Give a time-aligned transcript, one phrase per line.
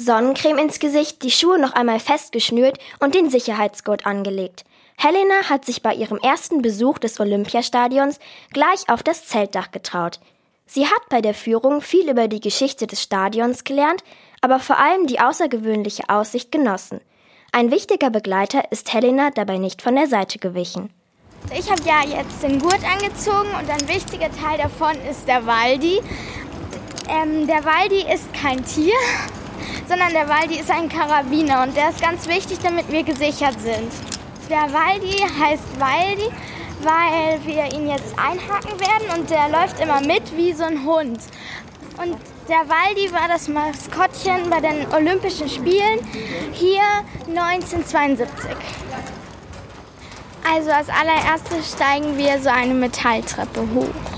[0.00, 4.64] Sonnencreme ins Gesicht, die Schuhe noch einmal festgeschnürt und den Sicherheitsgurt angelegt.
[4.96, 8.20] Helena hat sich bei ihrem ersten Besuch des Olympiastadions
[8.52, 10.20] gleich auf das Zeltdach getraut.
[10.66, 14.04] Sie hat bei der Führung viel über die Geschichte des Stadions gelernt,
[14.40, 17.00] aber vor allem die außergewöhnliche Aussicht genossen.
[17.50, 20.90] Ein wichtiger Begleiter ist Helena dabei nicht von der Seite gewichen.
[21.56, 26.00] Ich habe ja jetzt den Gurt angezogen und ein wichtiger Teil davon ist der Waldi.
[27.08, 28.94] Ähm, der Waldi ist kein Tier,
[29.88, 33.90] sondern der Waldi ist ein Karabiner und der ist ganz wichtig, damit wir gesichert sind.
[34.48, 36.30] Der Waldi heißt Waldi,
[36.82, 41.18] weil wir ihn jetzt einhaken werden und der läuft immer mit wie so ein Hund.
[41.98, 42.16] Und
[42.48, 45.98] der Waldi war das Maskottchen bei den Olympischen Spielen
[46.52, 46.82] hier
[47.28, 48.28] 1972.
[50.50, 54.17] Also als allererstes steigen wir so eine Metalltreppe hoch.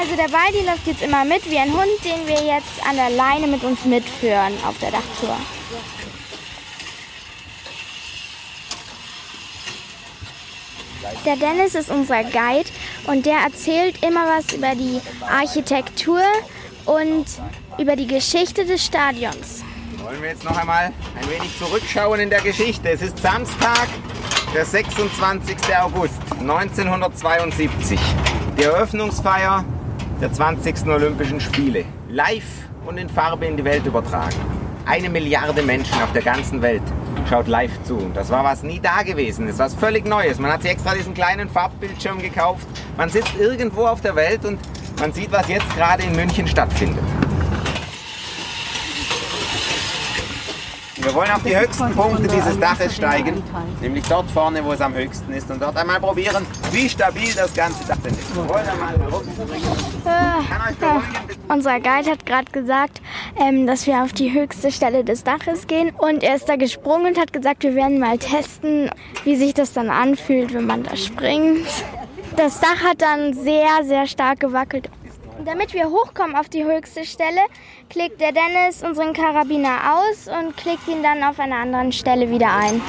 [0.00, 3.10] Also der Waldi läuft jetzt immer mit wie ein Hund, den wir jetzt an der
[3.10, 5.36] Leine mit uns mitführen auf der Dachtour.
[11.24, 12.68] Der Dennis ist unser Guide
[13.06, 16.22] und der erzählt immer was über die Architektur
[16.86, 17.26] und
[17.78, 19.62] über die Geschichte des Stadions.
[20.02, 22.90] Wollen wir jetzt noch einmal ein wenig zurückschauen in der Geschichte.
[22.90, 23.88] Es ist Samstag,
[24.54, 25.56] der 26.
[25.80, 27.98] August 1972.
[28.58, 29.64] Die Eröffnungsfeier
[30.24, 30.86] der 20.
[30.86, 31.84] Olympischen Spiele.
[32.08, 32.46] Live
[32.86, 34.34] und in Farbe in die Welt übertragen.
[34.86, 36.80] Eine Milliarde Menschen auf der ganzen Welt
[37.28, 38.10] schaut live zu.
[38.14, 39.44] Das war was nie da gewesen.
[39.44, 40.38] Das ist was völlig Neues.
[40.38, 42.66] Man hat sich extra diesen kleinen Farbbildschirm gekauft.
[42.96, 44.58] Man sitzt irgendwo auf der Welt und
[44.98, 47.04] man sieht, was jetzt gerade in München stattfindet.
[51.04, 53.42] Wir wollen auf die höchsten Punkte dieses Daches steigen,
[53.82, 57.52] nämlich dort vorne, wo es am höchsten ist, und dort einmal probieren, wie stabil das
[57.52, 58.34] ganze Dach denn ist.
[58.34, 58.94] Wir wollen einmal
[60.06, 63.02] äh, Unser Guide hat gerade gesagt,
[63.36, 67.08] ähm, dass wir auf die höchste Stelle des Daches gehen und er ist da gesprungen
[67.08, 68.90] und hat gesagt, wir werden mal testen,
[69.24, 71.66] wie sich das dann anfühlt, wenn man da springt.
[72.36, 74.88] Das Dach hat dann sehr, sehr stark gewackelt.
[75.42, 77.40] Damit wir hochkommen auf die höchste Stelle,
[77.90, 82.52] klickt der Dennis unseren Karabiner aus und klickt ihn dann auf einer anderen Stelle wieder
[82.52, 82.80] ein.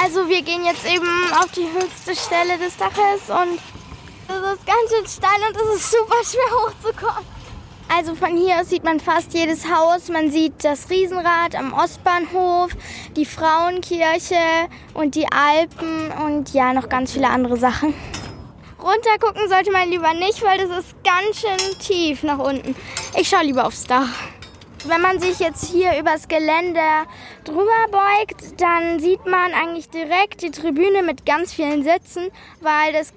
[0.00, 3.58] Also wir gehen jetzt eben auf die höchste Stelle des Daches und
[4.28, 7.26] es ist ganz schön steil und es ist super schwer hochzukommen.
[7.94, 10.08] Also von hier aus sieht man fast jedes Haus.
[10.08, 12.70] Man sieht das Riesenrad am Ostbahnhof,
[13.16, 14.36] die Frauenkirche
[14.94, 17.92] und die Alpen und ja, noch ganz viele andere Sachen.
[18.82, 22.74] Runtergucken sollte man lieber nicht, weil das ist ganz schön tief nach unten.
[23.16, 24.08] Ich schaue lieber aufs Dach.
[24.84, 26.80] Wenn man sich jetzt hier übers Gelände
[27.44, 33.12] drüber beugt, dann sieht man eigentlich direkt die Tribüne mit ganz vielen Sitzen, weil das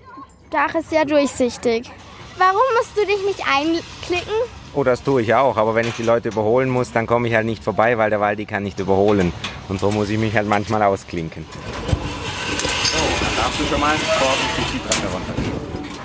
[0.51, 1.89] Dach ist ja durchsichtig.
[2.37, 4.33] Warum musst du dich nicht einklicken?
[4.75, 7.33] Oh, das tue ich auch, aber wenn ich die Leute überholen muss, dann komme ich
[7.33, 9.33] halt nicht vorbei, weil der Waldi kann nicht überholen.
[9.69, 11.45] Und so muss ich mich halt manchmal ausklinken.
[11.49, 15.54] So, dann darfst du schon mal vorsichtig die Treppe runter.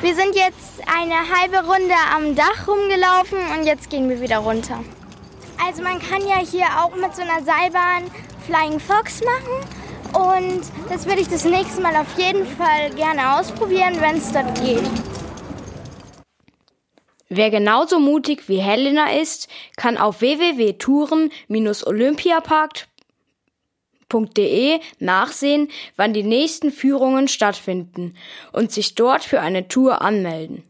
[0.03, 4.83] Wir sind jetzt eine halbe Runde am Dach rumgelaufen und jetzt gehen wir wieder runter.
[5.63, 8.11] Also man kann ja hier auch mit so einer Seilbahn
[8.47, 9.53] Flying Fox machen
[10.15, 14.59] und das würde ich das nächste Mal auf jeden Fall gerne ausprobieren, wenn es dort
[14.63, 14.89] geht.
[17.29, 22.90] Wer genauso mutig wie Helena ist, kann auf www.touren-olympiapark.de
[24.11, 28.15] www.ftf.de nachsehen, wann die nächsten Führungen stattfinden
[28.53, 30.63] und sich dort für eine Tour anmelden